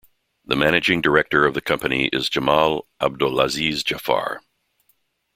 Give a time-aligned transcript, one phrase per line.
[0.45, 4.39] The managing director of the company is Jamal Abdulaziz Jaafar.